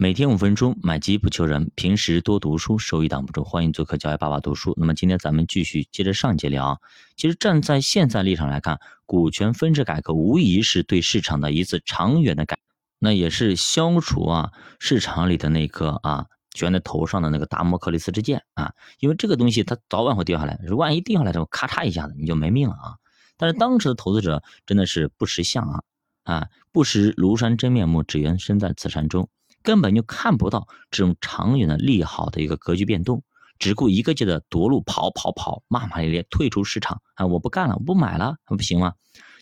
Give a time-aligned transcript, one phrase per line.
[0.00, 1.72] 每天五分钟，买基不求人。
[1.74, 3.42] 平时多读书，收益挡不住。
[3.42, 4.72] 欢迎做客教育爸爸读书。
[4.76, 6.80] 那么今天咱们继续接着上节聊。
[7.16, 12.56] 其实站在现在立场来看，股权分置改革无疑是对市场的一次长远的改，
[13.00, 18.74] 那也是消除啊市场里的那颗啊悬在头上的那个达摩克利斯之剑啊。
[19.00, 22.94] 因为这个东西它早晚会掉下来，如果万一掉下来之后，咔嚓一下子你就没命了啊。
[23.36, 25.82] 但是当时的投资者真的是不识相啊
[26.22, 29.28] 啊，不识庐山真面目，只缘身在此山中。
[29.68, 33.22] 根本就看不到这种长远的利好的一个格局变动，
[33.58, 37.26] 只顾一个劲的夺路跑跑跑，骂骂咧咧退出市场啊！
[37.26, 38.94] 我不干了，我不买了，还不行吗？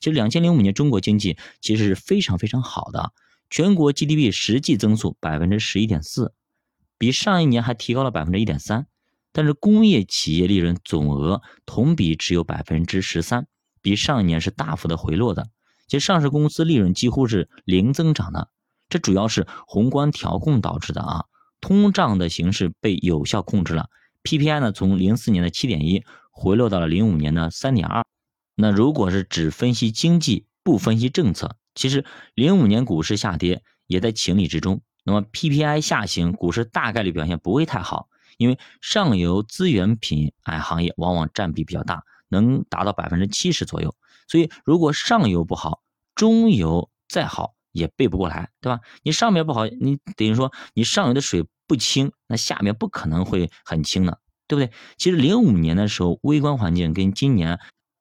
[0.00, 3.12] 其实两千零五年中国经济其实是非常非常好的，
[3.50, 6.32] 全国 GDP 实际增速百分之十一点四，
[6.96, 8.86] 比上一年还提高了百分之一点三。
[9.30, 13.46] 但是工业企业利润总额同比只有百分之十三，
[13.82, 15.48] 比上一年是大幅的回落的。
[15.86, 18.48] 其实上市公司利润几乎是零增长的。
[18.94, 21.24] 这主要是宏观调控导致的啊，
[21.60, 23.90] 通胀的形势被有效控制了
[24.22, 28.04] ，PPI 呢从零四年的七点一回落到了零五年的三点二。
[28.54, 32.04] 那如果是只分析经济不分析政策，其实
[32.36, 34.80] 零五年股市下跌也在情理之中。
[35.02, 43.92] 那么 PPI 下行，股市大概率表现不会太好，因为上游资源品哎行业往往占比比较大，能达到百分之七十左右。
[44.28, 45.82] 所以如果上游不好，
[46.14, 47.54] 中游再好。
[47.74, 48.80] 也背不过来，对吧？
[49.02, 54.72] 你上面不好，你等于说你上游的水不清，那下面不可能会很清的，对不对？
[54.96, 57.58] 其实零五年的时候，微观环境跟今年，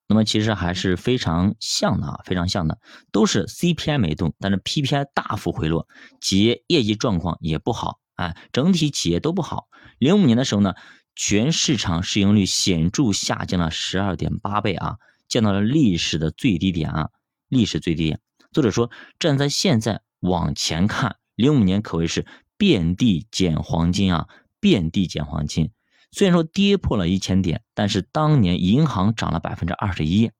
[0.07, 2.77] 那么其实还是非常像的啊，非常像的，
[3.11, 5.87] 都是 CPI 没动，但是 PPI 大幅回落，
[6.21, 9.67] 企业业绩状况也不好，哎，整体企业都不好。
[9.97, 10.75] 零五年的时候呢，
[11.15, 17.09] 全市场市盈率显著下降了十二点八倍啊，降到了历史的最低点啊，
[17.47, 18.19] 历史最低点。
[18.53, 24.27] 作者说，站在现在往前看，零五年可谓是遍地捡黄金啊，
[24.61, 25.71] 遍地捡黄金。
[26.11, 30.31] 虽然说跌破了一千点，但是当年银行涨了百分之二十一，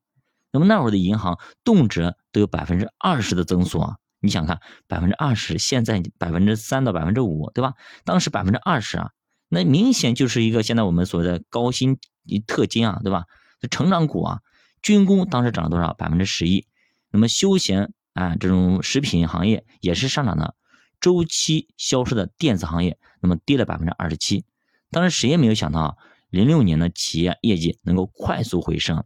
[0.52, 3.96] 那么那会儿的银行动辄都有百分之二十的增速啊。
[4.20, 7.74] 你想看百分之二十，现在百分之三到百分之五，对吧？
[8.04, 9.10] 当时百分之二十啊，
[9.48, 11.98] 那明显就是一个现在我们所谓的高薪
[12.46, 13.24] 特金啊，对吧？
[13.68, 14.38] 成长股啊，
[14.80, 15.92] 军工当时涨了多少？
[15.94, 16.66] 百分之十一。
[17.10, 17.92] 那么休闲。
[18.14, 20.54] 啊，这种食品行业也是上涨的，
[21.00, 24.44] 周期消失的电子行业，那么跌了百分之二十七。
[24.90, 25.98] 当然，谁也没有想到，
[26.30, 29.04] 零六年的企业业绩能够快速回升，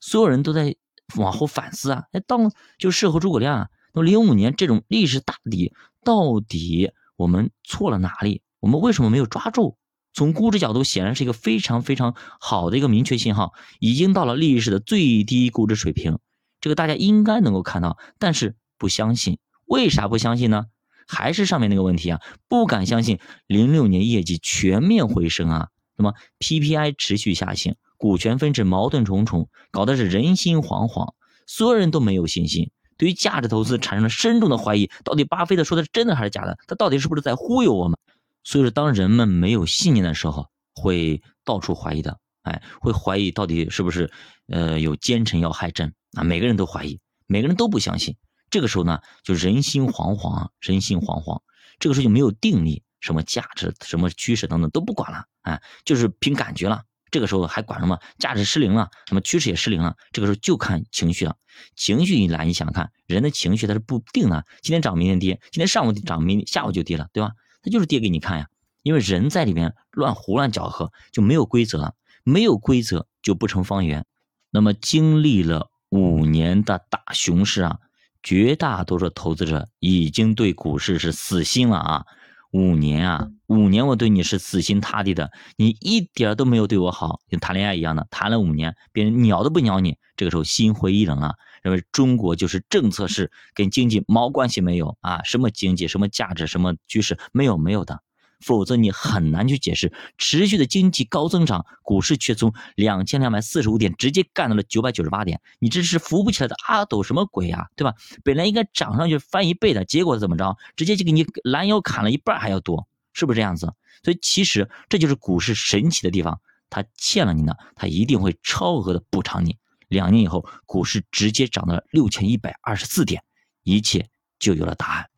[0.00, 0.76] 所有人都在
[1.16, 5.74] 往后反思啊，哎，当就事后诸葛亮啊，那么零五年这种历史大底，
[6.04, 8.42] 到底我们错了哪里？
[8.60, 9.76] 我们为什么没有抓住？
[10.12, 16.18] 从估值角度，显然是一个非常非常好的一个明确信号，已经到了历史的最低估值水平。
[16.60, 20.66] 这个大家应该能够看到，但是不相信，为啥不相信呢？
[21.06, 31.14] 还是上面那个问题啊，不敢相信零六年业绩全面回升啊，那么 PPI 持续下行，股权分置矛盾重重，搞得是人心惶惶，
[31.46, 36.58] 所有人都没有信心，对于价值投资产生了深重的怀疑，到底巴菲特说的是真的还是假的？
[36.66, 37.96] 他到底是不是在忽悠我们？
[38.44, 44.10] 所以说，当人们没有信念的时候，会到处怀疑的，哎，会怀疑到底是不是
[44.48, 45.94] 呃有奸臣要害朕。
[46.12, 48.16] 啊，每个人都怀疑，每个人都不相信。
[48.50, 51.42] 这个时候呢，就人心惶惶，人心惶惶。
[51.78, 56.82] 这个时候就没有定力，什么价值、什么趋势等等都不管了，哎，就是凭感觉了。
[57.10, 59.96] 这个时候还管什么价值失灵了，什么趋势也失灵了。
[60.12, 61.36] 这个时候就看情绪了。
[61.76, 67.32] 情绪一来，你想看人的情绪它是不定的，今天涨，明天跌，今天上午涨，明下午就跌了，对吧？
[67.62, 68.48] 它就是跌给你看呀。
[68.82, 71.94] 因为人在里面乱胡乱搅和，就没有规则了，
[72.24, 74.06] 没有规则就不成方圆。
[74.50, 75.70] 那么经历了。
[75.90, 77.78] 五年的大熊市啊，
[78.22, 82.04] 绝大多数投资者已经对股市是死心了啊！
[82.50, 98.00] 五年啊，五年我对你是死心塌地的，你一点都没有对我好，跟谈恋爱一样的，谈了五年，别人鸟都不鸟你，这个时候心灰意冷了，认为中国就是政策是跟经济毛关系没有啊，什么经济，什么价值，什么趋势，没有没有的。
[98.40, 107.94] 否则你很难去解释持续的经济高增长，股市却从两千两百四十五点直接干到了九百九十八点，你这是扶不起来的阿斗什么鬼啊，对吧？
[108.22, 110.56] 本来应该涨上去翻一倍的，结果怎么着？
[110.76, 113.72] 直接就给你拦腰砍了一半还要多，是不是这样子？
[114.04, 119.56] 所以其实这就是股市神奇的地方，它欠了你的，它一定会超额的补偿你。
[119.88, 123.22] 两年以后，股市直接涨到了六千一百二十四点，
[123.64, 124.06] 一切
[124.38, 125.10] 就有了答案。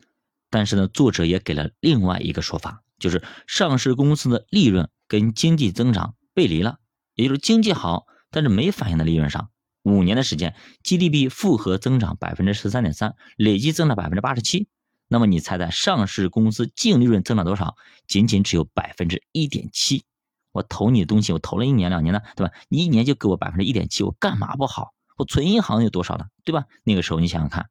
[0.49, 2.81] 但是呢，作者也给了另外一个说法。
[3.01, 6.77] 就是上市公司的利润跟经济增长背离了，
[7.15, 9.49] 也就是经济好，但是没反映在利润上。
[9.83, 14.67] 五年的时间，GDP 复合增长百分之十三点三，累计增长百分之八十七。
[15.07, 17.75] 那么你猜猜上市公司净利润增长多少？
[18.07, 20.05] 仅仅只有百分之一点七。
[20.51, 22.53] 我投你的东西，我投了一年两年的，对吧？
[22.69, 24.93] 你一年就给我百分之一点七，我干嘛不好？
[25.17, 26.65] 我存银行有多少呢，对吧？
[26.83, 27.69] 那个时候你想想看，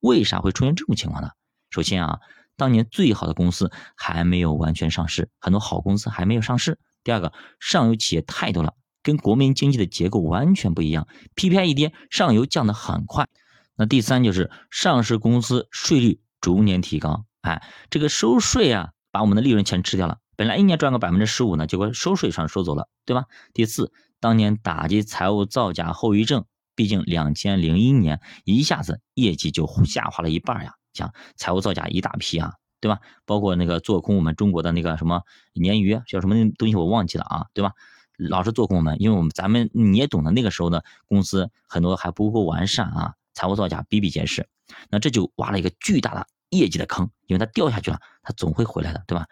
[0.00, 1.30] 为啥会出现这种情况呢？
[1.70, 2.20] 首先啊，
[2.60, 6.78] 当年最好的公司还没有完全上市，很多好公司还没有上市。
[7.02, 13.28] 第二个，上游企业太多了，跟国民经济的结构完全不一样，PPI 一跌，上游降得很快。
[13.76, 20.18] 那第三就是上市公司税率逐年提高，哎，这个收税啊，把我们的利润全吃掉了。
[20.36, 23.24] 本来一年赚个百分之十五呢，结果收税上收走了，对吧？
[23.54, 23.90] 第四，
[24.20, 33.00] 当年打击财务造假后遗症，毕竟两千零一年一下子业绩就下滑了一半呀，像财务造假一大批啊，对吧？
[33.24, 35.22] 包括那个做空我们中国的那个什么
[35.54, 37.72] 鲶鱼叫什么东西我忘记了啊，对吧？
[38.16, 44.46] 老是做空我们，因为我们咱们你也懂得，那个时候的公司很多还不够完善啊，财务造假比比皆是，
[44.90, 49.26] 那这就挖了一个巨大的业绩的坑，因为它掉下去了，它总会回来的，对吧？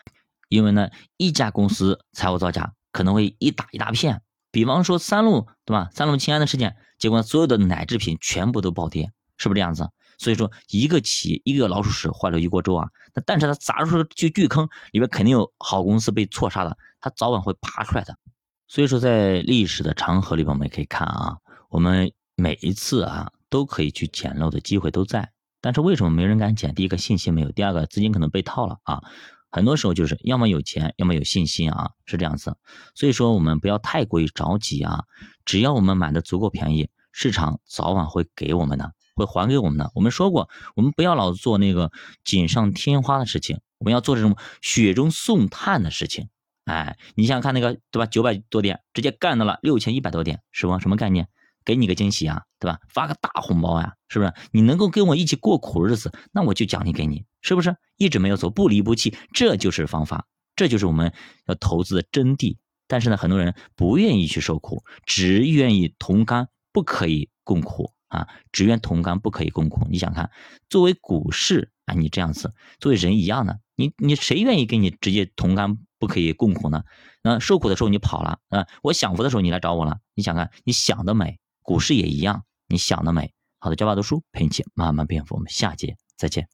[0.49, 0.89] 因为呢，
[1.19, 5.91] 一家公司财务造假可能会一打一大片，比方说三鹿，对吧？
[5.93, 9.91] 三鹿氰胺的事件，结果所有的奶制品全部都暴跌，是不是这样子？
[10.19, 12.89] 所以说，一个企业一个老鼠屎坏了一锅粥啊！
[13.15, 18.19] 那但是它砸出巨巨坑，里面肯定有好公司被错杀的，它早晚会爬出来的。
[18.67, 21.39] 所以说，在历史的长河里边，我们可以看啊，
[21.71, 25.31] 我们每一次啊都可以去捡漏的机会都在，
[25.61, 26.75] 但是为什么没人敢捡？
[26.75, 29.03] 第一个信心没有，第二个资金可能被套了啊。
[29.51, 32.57] 很多时候就是要么有钱，要么有信心啊，是这样子。
[32.95, 35.05] 所以说我们不要太过于着急啊，
[35.47, 39.91] 只要我们买的足够便宜，市场早晚会给我们的，会还给我们的。
[39.95, 41.93] 我们说过，我们不要老做那个
[42.25, 46.29] 锦上添花的事情，我们要做这种雪中送炭的事情。
[46.65, 48.07] 哎，你想想看那个对吧？
[48.07, 50.79] 九百多点直接干到了六千一百多点，是吧？
[50.79, 51.29] 什么概念？
[51.65, 52.79] 给你个惊喜啊，对吧？
[52.89, 54.33] 发个大红包呀，是不是？
[54.53, 57.77] 你能够跟我一起过苦日子，那我就奖励给你，是不是？
[57.99, 60.27] 一直没有走，不离不弃，这就是方法，
[60.57, 61.13] 这就是我们
[61.47, 62.57] 要投资的真谛。
[62.87, 68.29] 但是呢，很多人不愿意去受苦，只愿意同甘，不可以共苦啊！
[68.53, 69.87] 只愿同甘，不可以共苦。
[69.89, 70.31] 你想看，
[70.69, 76.85] 作为股市啊，你这样子，作为人一样的，你你谁愿意跟你直接同甘，不可以共苦呢？
[77.23, 81.39] 那受苦的时候你跑了啊，我享福的时候你来找我了，你想看，你想的美。
[81.63, 83.33] 股市也一样，你想的美。
[83.59, 86.47] 好的，教爸读书陪你一起慢慢变富，我们下节再见。